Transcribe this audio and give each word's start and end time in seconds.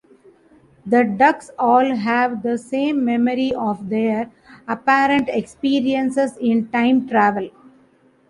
The 0.83 1.03
Ducks 1.03 1.51
all 1.59 1.93
have 1.95 2.41
the 2.41 2.57
same 2.57 3.05
memory 3.05 3.53
of 3.53 3.89
their 3.89 4.31
apparent 4.67 5.29
experiences 5.29 6.37
in 6.37 6.69
time 6.69 7.07
travel. 7.07 7.51